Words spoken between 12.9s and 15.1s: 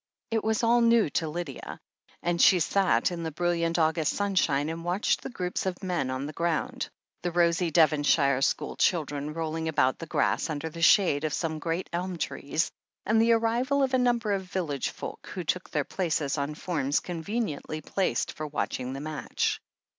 and the arrival of a number of village